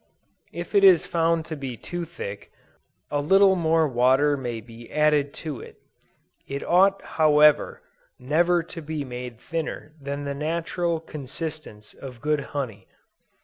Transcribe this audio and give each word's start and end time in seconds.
If 0.51 0.73
it 0.73 0.83
is 0.83 1.05
found 1.05 1.45
to 1.45 1.55
be 1.55 1.77
too 1.77 2.05
thick, 2.05 2.51
a 3.11 3.21
little 3.21 3.55
more 3.55 3.87
water 3.87 4.35
may 4.35 4.59
be 4.59 4.91
added 4.91 5.31
to 5.45 5.59
it; 5.61 5.77
it 6.47 6.63
ought 6.63 7.03
however, 7.03 7.83
never 8.17 8.63
to 8.63 8.81
be 8.81 9.05
made 9.05 9.39
thinner 9.39 9.93
than 10.01 10.23
the 10.23 10.33
natural 10.33 10.99
consistence 10.99 11.93
of 11.93 12.19
good 12.19 12.39
honey. 12.57 12.87